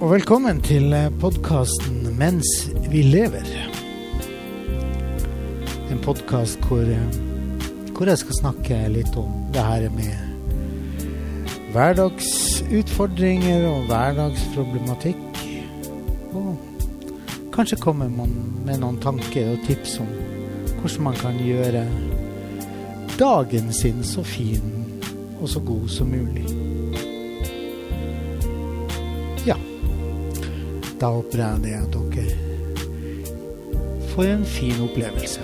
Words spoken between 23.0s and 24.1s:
dagen sin